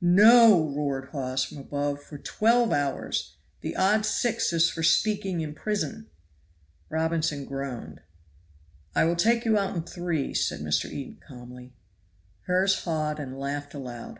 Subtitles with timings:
[0.00, 5.54] "No!" roared Hawes from above, "for twelve hours; the odd six is for speaking in
[5.54, 6.10] prison."
[6.88, 8.00] Robinson groaned.
[8.96, 10.90] "I will take you out in three," said Mr.
[10.90, 11.72] Eden calmly.
[12.48, 14.18] Hawes heard and laughed aloud.